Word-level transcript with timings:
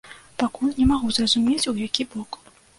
Пакуль 0.43 0.71
не 0.79 0.87
магу 0.93 1.13
зразумець, 1.19 1.61
у 1.75 1.77
які 1.85 2.11
бок. 2.17 2.45